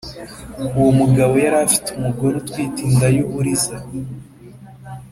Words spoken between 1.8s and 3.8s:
umugore utwite inda y' uburiza,